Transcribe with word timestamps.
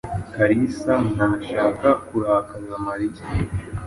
Kalisa 0.35 0.93
ntashaka 1.13 1.87
kurakaza 2.07 2.75
Mariya. 2.87 3.23